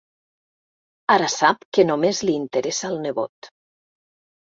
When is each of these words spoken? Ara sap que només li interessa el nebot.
Ara 1.15 1.27
sap 1.33 1.67
que 1.77 1.85
només 1.89 2.21
li 2.29 2.33
interessa 2.39 2.89
el 2.95 2.97
nebot. 3.05 3.51